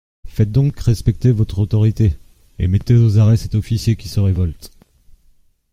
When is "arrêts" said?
3.19-3.37